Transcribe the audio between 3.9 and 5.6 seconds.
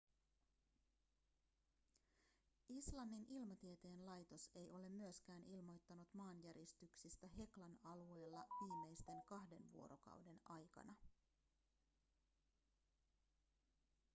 laitos ei ole myöskään